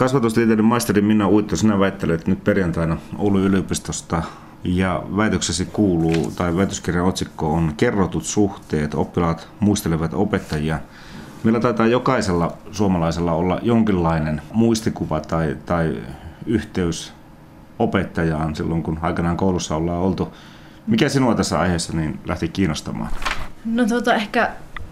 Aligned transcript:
Kasvatustieteiden 0.00 0.64
maisteri 0.64 1.02
Minna 1.02 1.28
Uitto, 1.28 1.56
sinä 1.56 1.78
väittelet 1.78 2.26
nyt 2.26 2.44
perjantaina 2.44 2.96
Oulun 3.18 3.40
yliopistosta 3.40 4.22
ja 4.64 5.02
väitöksesi 5.16 5.64
kuuluu, 5.64 6.32
tai 6.36 6.56
väitöskirjan 6.56 7.06
otsikko 7.06 7.52
on 7.52 7.72
Kerrotut 7.76 8.24
suhteet, 8.24 8.94
oppilaat 8.94 9.48
muistelevat 9.60 10.14
opettajia. 10.14 10.78
Meillä 11.44 11.60
taitaa 11.60 11.86
jokaisella 11.86 12.52
suomalaisella 12.70 13.32
olla 13.32 13.58
jonkinlainen 13.62 14.42
muistikuva 14.52 15.20
tai, 15.20 15.56
tai 15.66 15.96
yhteys 16.46 17.12
opettajaan 17.78 18.56
silloin, 18.56 18.82
kun 18.82 18.98
aikanaan 19.02 19.36
koulussa 19.36 19.76
ollaan 19.76 20.00
oltu. 20.00 20.34
Mikä 20.86 21.08
sinua 21.08 21.34
tässä 21.34 21.60
aiheessa 21.60 21.92
niin 21.92 22.20
lähti 22.26 22.48
kiinnostamaan? 22.48 23.10
No 23.64 23.86
tota, 23.86 24.14
ehkä 24.14 24.50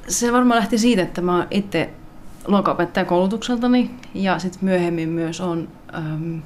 se 0.09 0.33
varmaan 0.33 0.61
lähti 0.61 0.79
siitä, 0.79 1.03
että 1.03 1.21
mä 1.21 1.47
itse 1.51 1.91
luokanopettaja 2.47 3.05
koulutukseltani 3.05 3.91
ja 4.15 4.39
sitten 4.39 4.65
myöhemmin 4.65 5.09
myös 5.09 5.41
on 5.41 5.69
äm, 5.95 6.43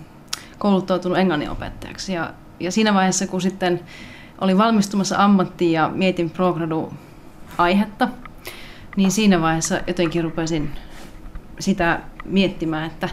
kouluttautunut 0.58 1.18
opettajaksi. 1.50 2.12
Ja, 2.12 2.34
ja 2.60 2.72
siinä 2.72 2.94
vaiheessa, 2.94 3.26
kun 3.26 3.40
sitten 3.40 3.80
olin 4.40 4.58
valmistumassa 4.58 5.24
ammattiin 5.24 5.72
ja 5.72 5.90
mietin 5.94 6.30
progradu 6.30 6.92
aihetta, 7.58 8.08
niin 8.96 9.10
siinä 9.10 9.40
vaiheessa 9.40 9.80
jotenkin 9.86 10.24
rupesin 10.24 10.70
sitä 11.58 12.00
miettimään, 12.24 12.86
että, 12.86 13.08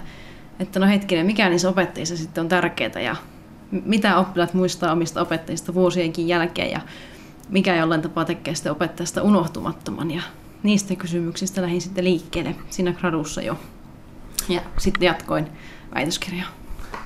että 0.59 0.79
no 0.79 0.87
hetkinen, 0.87 1.25
mikä 1.25 1.49
niissä 1.49 1.69
opettajissa 1.69 2.17
sitten 2.17 2.41
on 2.41 2.47
tärkeää 2.47 3.01
ja 3.01 3.15
mitä 3.71 4.17
oppilaat 4.17 4.53
muistaa 4.53 4.91
omista 4.91 5.21
opettajista 5.21 5.73
vuosienkin 5.73 6.27
jälkeen 6.27 6.71
ja 6.71 6.81
mikä 7.49 7.75
jollain 7.75 8.01
tapaa 8.01 8.25
tekee 8.25 8.55
sitä 8.55 8.71
opettajasta 8.71 9.21
unohtumattoman. 9.21 10.11
Ja 10.11 10.21
niistä 10.63 10.95
kysymyksistä 10.95 11.61
lähdin 11.61 11.81
sitten 11.81 12.03
liikkeelle 12.03 12.55
siinä 12.69 12.93
gradussa 12.93 13.41
jo. 13.41 13.59
Ja 14.49 14.61
sitten 14.77 15.05
jatkoin 15.05 15.47
väitöskirjaa. 15.95 16.47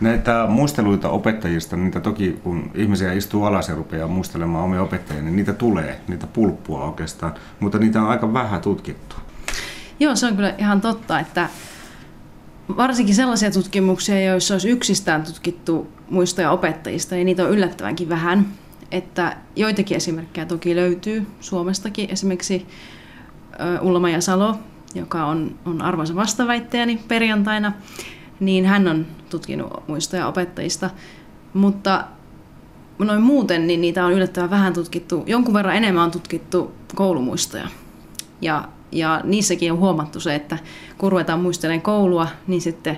Näitä 0.02 0.46
muisteluita 0.50 1.10
opettajista, 1.10 1.78
niitä 1.78 2.00
toki 2.00 2.40
kun 2.44 2.72
ihmisiä 2.76 3.14
istuu 3.14 3.44
alas 3.44 3.70
ja 3.70 3.76
rupeaa 3.76 4.08
muistelemaan 4.08 4.64
omia 4.64 4.82
opettajia, 4.82 5.24
niin 5.24 5.36
niitä 5.36 5.54
tulee, 5.54 6.02
niitä 6.08 6.28
pulppua 6.28 6.84
oikeastaan, 6.84 7.34
mutta 7.60 7.78
niitä 7.78 8.02
on 8.02 8.10
aika 8.10 8.34
vähän 8.34 8.62
tutkittu. 8.62 9.16
Joo, 10.00 10.16
se 10.16 10.26
on 10.26 10.36
kyllä 10.36 10.56
ihan 10.58 10.82
totta, 10.82 11.20
että 11.20 11.50
varsinkin 12.78 13.16
sellaisia 13.16 13.52
tutkimuksia, 13.52 14.24
joissa 14.24 14.54
olisi 14.54 14.70
yksistään 14.70 15.24
tutkittu 15.24 15.88
muistoja 16.10 16.52
opettajista, 16.52 17.16
niin 17.16 17.26
niitä 17.26 17.44
on 17.44 17.52
yllättävänkin 17.52 18.10
vähän. 18.10 18.48
Että 18.92 19.38
joitakin 19.56 19.98
esimerkkejä 19.98 20.46
toki 20.46 20.76
löytyy 20.76 21.28
Suomestakin. 21.40 22.10
Esimerkiksi 22.12 22.68
Ulla 23.82 24.10
ja 24.10 24.22
Salo, 24.22 24.56
joka 24.96 25.26
on, 25.26 25.56
on 25.66 25.82
arvoisa 25.82 26.16
vastaväittäjäni 26.16 27.00
perjantaina, 27.08 27.74
niin 28.40 28.66
hän 28.66 28.88
on 28.88 29.06
tutkinut 29.30 29.88
muistoja 29.88 30.28
opettajista. 30.28 30.90
Mutta 31.54 32.04
noin 33.00 33.22
muuten, 33.22 33.68
niin 33.68 33.82
niitä 33.82 34.06
on 34.06 34.14
yllättävän 34.14 34.50
vähän 34.50 34.74
tutkittu. 34.74 35.24
Jonkun 35.28 35.54
verran 35.54 35.76
enemmän 35.76 36.04
on 36.04 36.12
tutkittu 36.12 36.74
koulumuistoja. 36.96 37.68
Ja, 38.42 38.68
ja 38.92 39.22
niissäkin 39.24 39.72
on 39.72 39.78
huomattu 39.78 40.20
se, 40.20 40.36
että 40.36 40.58
kun 40.98 41.12
ruvetaan 41.12 41.40
muistelemaan 41.40 41.82
koulua, 41.82 42.28
niin 42.48 42.62
sitten 42.62 42.98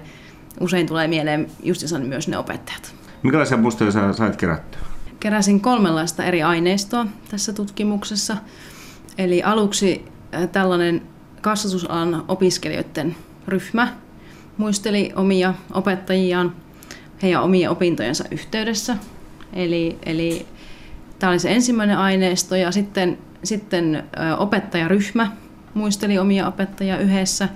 usein 0.60 0.88
tulee 0.88 1.08
mieleen 1.08 1.48
justissa 1.64 2.00
myös 2.00 2.28
ne 2.28 2.38
opettajat. 2.38 2.96
Minkälaisia 3.24 3.58
muistoja 3.58 3.92
sä 3.92 4.14
sait 4.14 4.36
kerättyä? 4.36 4.80
Keräsin 5.20 5.62
kolmenlaista 5.62 6.24
eri 6.24 6.44
aineistoa 6.44 7.06
tässä 7.32 7.54
tutkimuksessa. 7.54 8.38
Eli 9.18 9.44
aluksi 9.44 10.06
tällainen 10.52 11.02
kasvatusalan 11.42 12.26
opiskelijoiden 12.28 13.16
ryhmä 13.48 13.94
muisteli 14.58 15.12
omia 15.16 15.54
opettajiaan 15.74 16.56
heidän 17.22 17.44
omien 17.44 17.70
opintojensa 17.70 18.24
yhteydessä. 18.32 18.98
Eli, 19.54 19.98
eli 20.06 20.46
tämä 21.20 21.32
oli 21.32 21.40
se 21.40 21.52
ensimmäinen 21.52 21.98
aineisto 21.98 22.56
ja 22.56 22.72
sitten, 22.72 23.18
sitten 23.44 24.04
opettajaryhmä 24.38 25.32
muisteli 25.74 26.18
omia 26.18 26.48
opettajia 26.48 26.98
yhdessä. 26.98 27.50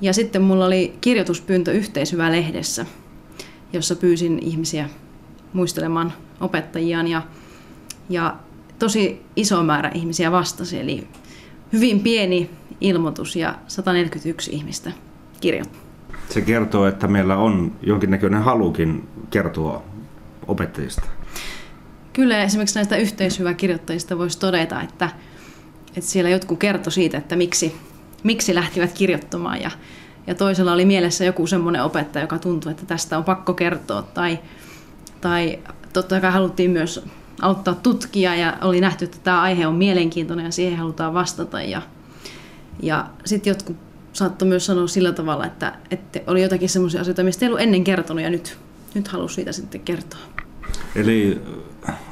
Ja 0.00 0.12
sitten 0.12 0.42
mulla 0.42 0.66
oli 0.66 0.98
kirjoituspyyntö 1.00 1.72
yhteishyvä 1.72 2.32
lehdessä, 2.32 2.86
jossa 3.72 3.96
pyysin 3.96 4.38
ihmisiä 4.42 4.88
muistelemaan 5.52 6.12
opettajiaan 6.40 7.08
ja, 7.08 7.22
ja 8.08 8.36
tosi 8.78 9.22
iso 9.36 9.62
määrä 9.62 9.90
ihmisiä 9.94 10.32
vastasi, 10.32 10.80
eli 10.80 11.08
hyvin 11.74 12.00
pieni 12.00 12.50
ilmoitus 12.80 13.36
ja 13.36 13.54
141 13.68 14.50
ihmistä 14.50 14.92
kirjoittaa. 15.40 15.80
Se 16.28 16.40
kertoo, 16.40 16.86
että 16.86 17.08
meillä 17.08 17.36
on 17.36 17.72
jonkinnäköinen 17.82 18.42
halukin 18.42 19.08
kertoa 19.30 19.82
opettajista. 20.46 21.02
Kyllä 22.12 22.42
esimerkiksi 22.42 22.78
näistä 22.78 22.96
yhteishyväkirjoittajista 22.96 24.18
voisi 24.18 24.38
todeta, 24.38 24.82
että, 24.82 25.10
että 25.88 26.10
siellä 26.10 26.30
jotkut 26.30 26.58
kertoi 26.58 26.92
siitä, 26.92 27.18
että 27.18 27.36
miksi, 27.36 27.76
miksi 28.22 28.54
lähtivät 28.54 28.92
kirjoittamaan 28.92 29.62
ja, 29.62 29.70
ja 30.26 30.34
toisella 30.34 30.72
oli 30.72 30.84
mielessä 30.84 31.24
joku 31.24 31.46
semmoinen 31.46 31.82
opettaja, 31.82 32.22
joka 32.24 32.38
tuntui, 32.38 32.72
että 32.72 32.86
tästä 32.86 33.18
on 33.18 33.24
pakko 33.24 33.54
kertoa 33.54 34.02
tai, 34.02 34.38
tai 35.20 35.58
totta 35.92 36.20
kai 36.20 36.32
haluttiin 36.32 36.70
myös 36.70 37.04
auttaa 37.42 37.74
tutkia 37.74 38.34
ja 38.34 38.56
oli 38.62 38.80
nähty, 38.80 39.04
että 39.04 39.18
tämä 39.24 39.42
aihe 39.42 39.66
on 39.66 39.74
mielenkiintoinen 39.74 40.44
ja 40.44 40.52
siihen 40.52 40.78
halutaan 40.78 41.14
vastata. 41.14 41.62
Ja, 41.62 41.82
ja 42.82 43.06
sitten 43.24 43.50
jotkut 43.50 43.76
saattoi 44.12 44.48
myös 44.48 44.66
sanoa 44.66 44.86
sillä 44.86 45.12
tavalla, 45.12 45.46
että, 45.46 45.72
että 45.90 46.20
oli 46.26 46.42
jotakin 46.42 46.68
sellaisia 46.68 47.00
asioita, 47.00 47.22
mistä 47.22 47.44
ei 47.44 47.48
ollut 47.48 47.60
ennen 47.60 47.84
kertonut 47.84 48.22
ja 48.22 48.30
nyt, 48.30 48.58
nyt 48.94 49.08
halusi 49.08 49.34
siitä 49.34 49.52
sitten 49.52 49.80
kertoa. 49.80 50.20
Eli 50.96 51.40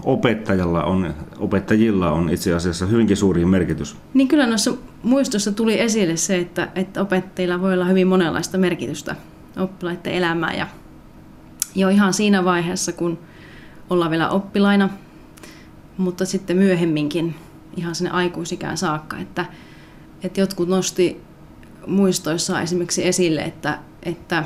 opettajalla 0.04 0.84
on, 0.84 1.14
opettajilla 1.38 2.10
on 2.10 2.30
itse 2.30 2.54
asiassa 2.54 2.86
hyvinkin 2.86 3.16
suuri 3.16 3.44
merkitys. 3.44 3.96
Niin 4.14 4.28
kyllä 4.28 4.46
noissa 4.46 4.72
muistossa 5.02 5.52
tuli 5.52 5.80
esille 5.80 6.16
se, 6.16 6.36
että, 6.36 6.68
että 6.74 7.00
opettajilla 7.00 7.60
voi 7.60 7.74
olla 7.74 7.84
hyvin 7.84 8.06
monenlaista 8.06 8.58
merkitystä 8.58 9.16
oppilaiden 9.56 10.12
elämään 10.12 10.58
ja 10.58 10.66
jo 11.74 11.88
ihan 11.88 12.14
siinä 12.14 12.44
vaiheessa, 12.44 12.92
kun 12.92 13.18
ollaan 13.90 14.10
vielä 14.10 14.28
oppilaina, 14.28 14.88
mutta 16.02 16.24
sitten 16.24 16.56
myöhemminkin 16.56 17.34
ihan 17.76 17.94
sinne 17.94 18.10
aikuisikään 18.10 18.78
saakka, 18.78 19.18
että, 19.18 19.44
että 20.22 20.40
jotkut 20.40 20.68
nosti 20.68 21.20
muistoissaan 21.86 22.62
esimerkiksi 22.62 23.06
esille, 23.06 23.40
että, 23.40 23.78
että, 24.02 24.44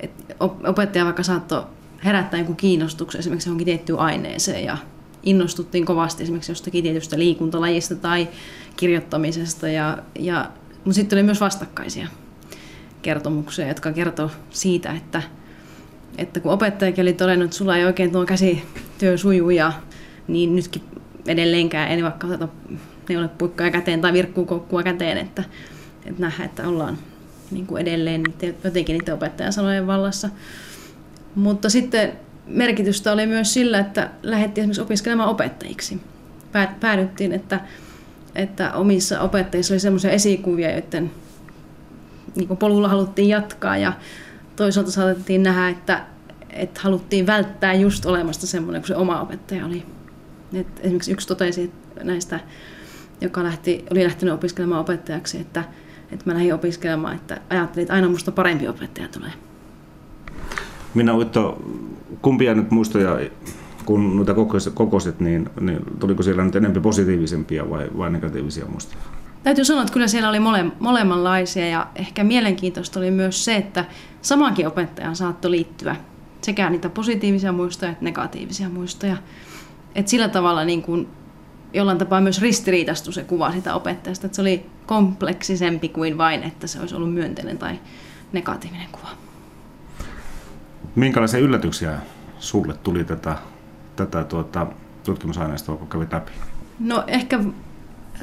että 0.00 0.34
opettaja 0.66 1.04
vaikka 1.04 1.22
saattoi 1.22 1.64
herättää 2.04 2.40
jonkun 2.40 2.56
kiinnostuksen 2.56 3.18
esimerkiksi 3.18 3.48
johonkin 3.48 3.64
tiettyyn 3.64 3.98
aineeseen 3.98 4.64
ja 4.64 4.78
innostuttiin 5.22 5.84
kovasti 5.84 6.22
esimerkiksi 6.22 6.52
jostakin 6.52 6.82
tietystä 6.82 7.18
liikuntalajista 7.18 7.94
tai 7.94 8.28
kirjoittamisesta, 8.76 9.68
ja, 9.68 9.98
ja, 10.18 10.50
mutta 10.84 10.94
sitten 10.94 11.16
oli 11.16 11.22
myös 11.22 11.40
vastakkaisia 11.40 12.08
kertomuksia, 13.02 13.68
jotka 13.68 13.92
kertoo 13.92 14.30
siitä, 14.50 14.92
että, 14.92 15.22
että 16.18 16.40
kun 16.40 16.52
opettajakin 16.52 17.02
oli 17.02 17.12
todennut, 17.12 17.44
että 17.44 17.56
sulla 17.56 17.76
ei 17.76 17.84
oikein 17.84 18.12
tuo 18.12 18.26
käsityö 18.98 19.18
suju 19.18 19.50
ja 19.50 19.72
niin 20.28 20.56
nytkin 20.56 20.82
edelleenkään 21.26 21.90
en 21.90 22.04
vaikka 22.04 22.26
oteta 22.26 22.48
neulepuikkoja 23.08 23.70
käteen 23.70 24.00
tai 24.00 24.12
virkkuukoukkua 24.12 24.82
käteen, 24.82 25.18
että, 25.18 25.44
että 26.06 26.20
nähdään, 26.22 26.48
että 26.48 26.68
ollaan 26.68 26.98
niin 27.50 27.66
kuin 27.66 27.82
edelleen 27.82 28.22
jotenkin 28.64 28.98
niiden 28.98 29.14
opettajan 29.14 29.52
sanojen 29.52 29.86
vallassa. 29.86 30.28
Mutta 31.34 31.70
sitten 31.70 32.12
merkitystä 32.46 33.12
oli 33.12 33.26
myös 33.26 33.54
sillä, 33.54 33.78
että 33.78 34.10
lähdettiin 34.22 34.62
esimerkiksi 34.62 34.82
opiskelemaan 34.82 35.28
opettajiksi. 35.28 36.00
Päädyttiin, 36.80 37.32
että, 37.32 37.60
että 38.34 38.72
omissa 38.72 39.20
opettajissa 39.20 39.74
oli 39.74 39.80
sellaisia 39.80 40.10
esikuvia, 40.10 40.70
joiden 40.70 41.10
niin 42.36 42.56
polulla 42.56 42.88
haluttiin 42.88 43.28
jatkaa 43.28 43.76
ja 43.76 43.92
toisaalta 44.56 44.90
saatettiin 44.90 45.42
nähdä, 45.42 45.68
että, 45.68 46.04
että 46.58 46.80
haluttiin 46.84 47.26
välttää 47.26 47.74
just 47.74 48.06
olemasta 48.06 48.46
semmoinen 48.46 48.82
kuin 48.82 48.88
se 48.88 48.96
oma 48.96 49.20
opettaja 49.20 49.66
oli. 49.66 49.82
Et 50.52 50.66
esimerkiksi 50.80 51.12
yksi 51.12 51.28
totesi 51.28 51.72
näistä, 52.02 52.40
joka 53.20 53.44
lähti, 53.44 53.84
oli 53.90 54.04
lähtenyt 54.04 54.34
opiskelemaan 54.34 54.80
opettajaksi, 54.80 55.40
että, 55.40 55.64
että 56.12 56.24
mä 56.26 56.34
lähdin 56.34 56.54
opiskelemaan, 56.54 57.14
että 57.14 57.40
ajattelin, 57.50 57.82
että 57.82 57.94
aina 57.94 58.08
musta 58.08 58.32
parempi 58.32 58.68
opettaja 58.68 59.08
tulee. 59.08 59.32
Minä 60.94 61.14
Uitto, 61.14 61.62
kumpia 62.22 62.54
nyt 62.54 62.70
muistoja, 62.70 63.18
kun 63.84 64.16
noita 64.16 64.34
kokoiset, 64.74 65.20
niin, 65.20 65.50
niin 65.60 65.78
tuliko 65.98 66.22
siellä 66.22 66.44
nyt 66.44 66.56
enemmän 66.56 66.82
positiivisempia 66.82 67.70
vai, 67.70 67.90
vai 67.98 68.10
negatiivisia 68.10 68.66
muistoja? 68.66 69.02
Täytyy 69.42 69.64
sanoa, 69.64 69.82
että 69.82 69.92
kyllä 69.92 70.08
siellä 70.08 70.28
oli 70.28 70.40
mole, 70.40 70.64
molemmanlaisia 70.80 71.68
ja 71.68 71.86
ehkä 71.94 72.24
mielenkiintoista 72.24 73.00
oli 73.00 73.10
myös 73.10 73.44
se, 73.44 73.56
että 73.56 73.84
samankin 74.22 74.66
opettajan 74.66 75.16
saattoi 75.16 75.50
liittyä 75.50 75.96
sekä 76.42 76.70
niitä 76.70 76.88
positiivisia 76.88 77.52
muistoja 77.52 77.92
että 77.92 78.04
negatiivisia 78.04 78.68
muistoja. 78.68 79.16
Et 79.94 80.08
sillä 80.08 80.28
tavalla 80.28 80.64
niin 80.64 80.82
kuin 80.82 81.08
jollain 81.72 81.98
tapaa 81.98 82.20
myös 82.20 82.42
ristiriitastui 82.42 83.12
se 83.12 83.24
kuva 83.24 83.52
sitä 83.52 83.74
opettajasta, 83.74 84.26
että 84.26 84.36
se 84.36 84.42
oli 84.42 84.66
kompleksisempi 84.86 85.88
kuin 85.88 86.18
vain, 86.18 86.42
että 86.42 86.66
se 86.66 86.80
olisi 86.80 86.94
ollut 86.94 87.14
myönteinen 87.14 87.58
tai 87.58 87.78
negatiivinen 88.32 88.88
kuva. 88.92 89.08
Minkälaisia 90.94 91.40
yllätyksiä 91.40 91.98
sulle 92.38 92.74
tuli 92.82 93.04
tätä, 93.04 93.36
tätä 93.96 94.24
tuota, 94.24 94.66
tutkimusaineistoa, 95.04 95.76
kun 95.76 95.88
kävit 95.88 96.12
läpi? 96.12 96.32
No 96.78 97.04
ehkä 97.06 97.40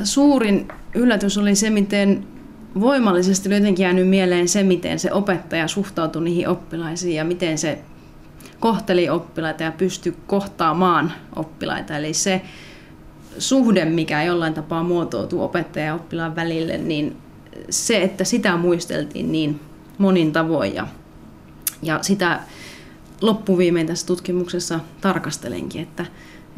suurin 0.04 0.68
yllätys 0.94 1.38
oli 1.38 1.56
se, 1.56 1.70
miten 1.70 2.28
voimallisesti 2.80 3.50
oli 3.50 3.56
jotenkin 3.56 3.84
jäänyt 3.84 4.08
mieleen 4.08 4.48
se, 4.48 4.64
miten 4.64 5.00
se 5.00 5.14
opettaja 5.14 5.68
suhtautui 5.68 6.24
niihin 6.24 6.48
oppilaisiin 6.48 7.16
ja 7.16 7.26
miten 7.26 7.58
se 7.58 7.80
kohteli 8.60 9.10
oppilaita 9.10 9.64
ja 9.64 9.72
pystyi 9.72 10.16
kohtaamaan 10.28 11.12
oppilaita. 11.36 11.98
Eli 11.98 12.14
se 12.14 12.42
suhde, 13.38 13.86
mikä 13.86 14.24
jollain 14.24 14.54
tapaa 14.54 14.84
muotoutuu 14.84 15.44
opettajan 15.44 15.88
ja 15.88 15.96
oppilaan 15.96 16.36
välille, 16.36 16.78
niin 16.78 17.18
se, 17.70 18.04
että 18.04 18.24
sitä 18.24 18.58
muisteltiin 18.58 19.32
niin 19.32 19.60
monin 19.98 20.32
tavoin 20.32 20.76
ja, 20.76 20.88
ja 21.82 22.00
sitä 22.02 22.40
loppuviimein 23.22 23.88
tässä 23.88 24.08
tutkimuksessa 24.08 24.80
tarkastelenkin, 25.02 25.82
että, 25.82 26.06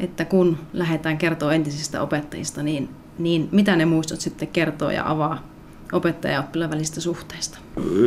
että 0.00 0.24
kun 0.24 0.58
lähdetään 0.72 1.18
kertoa 1.18 1.52
entisistä 1.52 2.02
opettajista, 2.02 2.62
niin, 2.62 2.88
niin 3.18 3.48
mitä 3.52 3.76
ne 3.76 3.84
muistot 3.84 4.20
sitten 4.20 4.48
kertoo 4.48 4.90
ja 4.90 5.10
avaa 5.10 5.57
opettaja 5.92 6.34
ja 6.34 6.40
oppilaan 6.40 6.70
välistä 6.70 7.00
suhteista. 7.00 7.58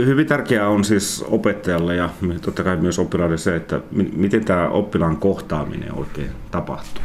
Hyvin 0.06 0.28
tärkeää 0.28 0.68
on 0.68 0.84
siis 0.84 1.26
opettajalle 1.28 1.96
ja 1.96 2.10
totta 2.42 2.64
kai 2.64 2.78
myös 2.78 3.00
oppilaille 3.00 3.38
se, 3.38 3.56
että 3.56 3.82
miten 3.92 4.46
tämä 4.46 4.68
oppilaan 4.68 5.18
kohtaaminen 5.18 5.94
oikein 5.94 6.32
tapahtuu. 6.52 7.04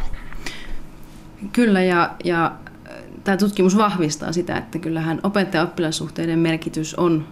Kyllä 1.53 1.83
ja, 1.83 2.11
ja 2.25 2.53
tämä 3.25 3.37
tutkimus 3.37 3.77
vahvistaa 3.77 4.33
sitä, 4.33 4.57
että 4.57 4.79
kyllähän 4.79 5.21
opettaja-oppilassuhteiden 5.23 6.39
merkitys 6.39 6.95
on 6.95 7.27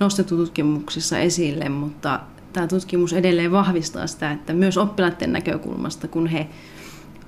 nostettu 0.00 0.36
tutkimuksissa 0.36 1.18
esille, 1.18 1.68
mutta 1.68 2.20
tämä 2.52 2.66
tutkimus 2.66 3.12
edelleen 3.12 3.52
vahvistaa 3.52 4.06
sitä, 4.06 4.30
että 4.30 4.52
myös 4.52 4.78
oppilaiden 4.78 5.32
näkökulmasta, 5.32 6.08
kun 6.08 6.26
he 6.26 6.46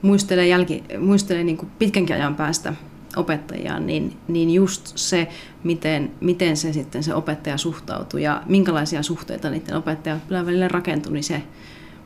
muistelee, 0.02 0.48
jälki, 0.48 0.84
muistelee 0.98 1.44
niin 1.44 1.56
kuin 1.56 1.70
pitkänkin 1.78 2.16
ajan 2.16 2.34
päästä 2.34 2.74
opettajaan, 3.16 3.86
niin, 3.86 4.16
niin 4.28 4.50
just 4.50 4.92
se, 4.94 5.28
miten, 5.64 6.12
miten 6.20 6.56
se 6.56 6.72
sitten 6.72 7.02
se 7.02 7.14
opettaja 7.14 7.58
suhtautuu 7.58 8.20
ja 8.20 8.42
minkälaisia 8.46 9.02
suhteita 9.02 9.50
niiden 9.50 9.76
opettajan 9.76 10.22
välillä 10.30 10.68
rakentui, 10.68 11.12
niin 11.12 11.24
se 11.24 11.42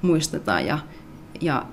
muistetaan. 0.02 0.66
Ja, 0.66 0.78
ja 1.40 1.66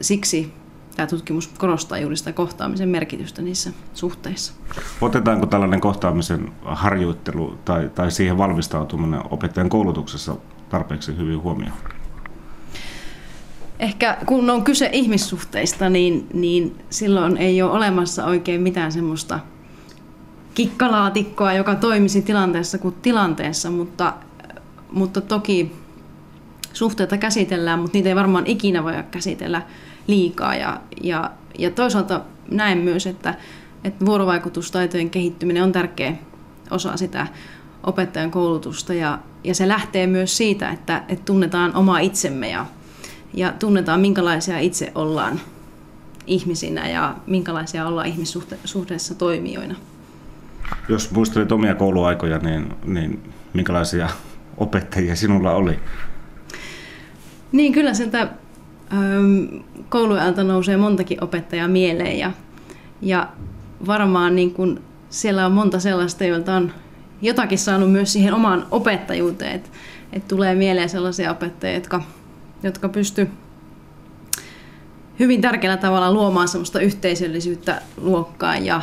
siksi 0.00 0.52
tämä 0.96 1.06
tutkimus 1.06 1.46
korostaa 1.46 1.98
juuri 1.98 2.16
sitä 2.16 2.32
kohtaamisen 2.32 2.88
merkitystä 2.88 3.42
niissä 3.42 3.72
suhteissa. 3.94 4.52
Otetaanko 5.00 5.46
tällainen 5.46 5.80
kohtaamisen 5.80 6.52
harjoittelu 6.64 7.58
tai, 7.64 7.90
tai 7.94 8.10
siihen 8.10 8.38
valmistautuminen 8.38 9.20
opettajan 9.30 9.68
koulutuksessa 9.68 10.36
tarpeeksi 10.68 11.16
hyvin 11.16 11.42
huomioon? 11.42 11.78
Ehkä 13.82 14.16
kun 14.26 14.50
on 14.50 14.64
kyse 14.64 14.90
ihmissuhteista, 14.92 15.88
niin, 15.88 16.26
niin 16.34 16.76
silloin 16.90 17.36
ei 17.36 17.62
ole 17.62 17.72
olemassa 17.72 18.24
oikein 18.24 18.60
mitään 18.60 18.92
semmoista 18.92 19.40
kikkalaatikkoa, 20.54 21.52
joka 21.52 21.74
toimisi 21.74 22.22
tilanteessa 22.22 22.78
kuin 22.78 22.94
tilanteessa, 23.02 23.70
mutta, 23.70 24.14
mutta 24.92 25.20
toki 25.20 25.72
suhteita 26.72 27.16
käsitellään, 27.16 27.78
mutta 27.78 27.98
niitä 27.98 28.08
ei 28.08 28.16
varmaan 28.16 28.46
ikinä 28.46 28.84
voi 28.84 28.92
käsitellä 29.10 29.62
liikaa. 30.06 30.54
Ja, 30.54 30.80
ja, 31.02 31.30
ja 31.58 31.70
toisaalta 31.70 32.20
näen 32.50 32.78
myös, 32.78 33.06
että, 33.06 33.34
että 33.84 34.06
vuorovaikutustaitojen 34.06 35.10
kehittyminen 35.10 35.62
on 35.62 35.72
tärkeä 35.72 36.12
osa 36.70 36.96
sitä 36.96 37.26
opettajan 37.82 38.30
koulutusta 38.30 38.94
ja, 38.94 39.18
ja 39.44 39.54
se 39.54 39.68
lähtee 39.68 40.06
myös 40.06 40.36
siitä, 40.36 40.70
että, 40.70 41.04
että 41.08 41.24
tunnetaan 41.24 41.76
oma 41.76 41.98
itsemme 41.98 42.50
ja, 42.50 42.66
ja 43.34 43.52
tunnetaan 43.58 44.00
minkälaisia 44.00 44.58
itse 44.58 44.92
ollaan 44.94 45.40
ihmisinä 46.26 46.88
ja 46.88 47.16
minkälaisia 47.26 47.86
ollaan 47.86 48.06
ihmissuhteessa 48.06 49.14
toimijoina. 49.18 49.74
Jos 50.88 51.10
muistelet 51.10 51.52
omia 51.52 51.74
kouluaikoja, 51.74 52.38
niin, 52.38 52.74
niin 52.84 53.22
minkälaisia 53.52 54.08
opettajia 54.56 55.16
sinulla 55.16 55.52
oli? 55.52 55.78
Niin 57.52 57.72
kyllä 57.72 57.94
sieltä 57.94 58.28
kouluajalta 59.88 60.44
nousee 60.44 60.76
montakin 60.76 61.24
opettajaa 61.24 61.68
mieleen 61.68 62.18
ja, 62.18 62.32
ja 63.02 63.28
varmaan 63.86 64.36
niin 64.36 64.54
kun 64.54 64.80
siellä 65.10 65.46
on 65.46 65.52
monta 65.52 65.80
sellaista, 65.80 66.24
joilta 66.24 66.54
on 66.54 66.72
jotakin 67.22 67.58
saanut 67.58 67.92
myös 67.92 68.12
siihen 68.12 68.34
omaan 68.34 68.66
opettajuuteen. 68.70 69.52
Että 69.54 69.70
et 70.12 70.28
tulee 70.28 70.54
mieleen 70.54 70.88
sellaisia 70.88 71.30
opettajia, 71.30 71.74
jotka, 71.74 72.02
jotka 72.62 72.88
pysty 72.88 73.28
hyvin 75.18 75.40
tärkeällä 75.40 75.76
tavalla 75.76 76.12
luomaan 76.12 76.48
sellaista 76.48 76.80
yhteisöllisyyttä 76.80 77.82
luokkaan 77.96 78.66
ja, 78.66 78.82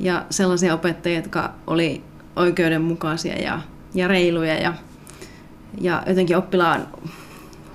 ja 0.00 0.26
sellaisia 0.30 0.74
opettajia, 0.74 1.18
jotka 1.18 1.54
oli 1.66 2.02
oikeudenmukaisia 2.36 3.38
ja, 3.38 3.60
ja 3.94 4.08
reiluja 4.08 4.54
ja, 4.54 4.74
ja 5.80 6.02
jotenkin 6.06 6.36
oppilaan 6.36 6.86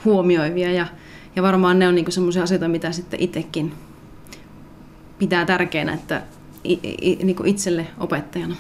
huomioivia 0.06 0.72
ja, 0.72 0.88
ja 1.36 1.44
varmaan 1.44 1.80
ne 1.80 1.88
on 1.88 1.96
niinku 1.96 2.12
sellaisia 2.12 2.44
asioita, 2.44 2.68
mitä 2.68 2.92
sitten 2.92 3.20
itsekin 3.20 3.74
pitää 5.20 5.46
tärkeänä, 5.46 5.94
että 5.94 6.22
i, 6.64 6.80
i, 7.02 7.20
niinku 7.24 7.44
itselle 7.46 7.88
opettajana. 7.98 8.56